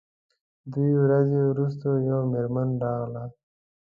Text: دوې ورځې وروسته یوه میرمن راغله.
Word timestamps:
دوې 0.71 0.91
ورځې 1.03 1.39
وروسته 1.51 1.87
یوه 2.09 2.23
میرمن 2.31 2.69
راغله. 2.83 3.23